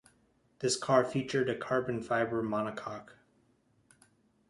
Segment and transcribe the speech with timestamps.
[0.61, 3.13] This car featured a carbon fiber monocoque.